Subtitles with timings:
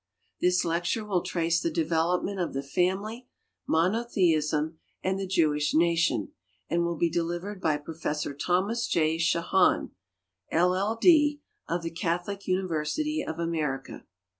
[0.39, 3.27] This lecture will trace the development of the family,
[3.67, 6.31] monotheism, and the Jewish nation,
[6.67, 8.35] and will be delivered by Prof.
[8.43, 9.19] Thomas J.
[9.19, 9.91] Shahan,
[10.51, 10.95] LL.
[10.99, 14.03] D., of the Catholic University of America.